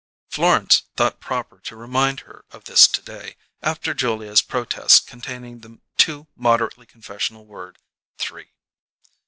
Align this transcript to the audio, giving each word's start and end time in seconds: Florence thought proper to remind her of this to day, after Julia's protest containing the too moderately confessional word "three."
Florence 0.31 0.81
thought 0.95 1.19
proper 1.19 1.59
to 1.59 1.75
remind 1.75 2.21
her 2.21 2.43
of 2.49 2.63
this 2.63 2.87
to 2.87 3.03
day, 3.03 3.35
after 3.61 3.93
Julia's 3.93 4.41
protest 4.41 5.05
containing 5.05 5.59
the 5.59 5.77
too 5.95 6.25
moderately 6.35 6.87
confessional 6.87 7.45
word 7.45 7.77
"three." 8.17 8.49